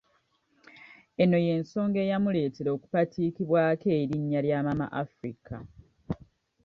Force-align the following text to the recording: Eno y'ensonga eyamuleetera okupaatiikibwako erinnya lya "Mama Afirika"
Eno 1.21 1.37
y'ensonga 1.45 1.97
eyamuleetera 2.05 2.69
okupaatiikibwako 2.73 3.87
erinnya 3.99 4.39
lya 4.45 4.59
"Mama 4.67 4.87
Afirika" 5.01 5.55